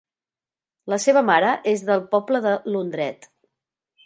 [0.93, 3.33] La seva mare és del poble de Lundret.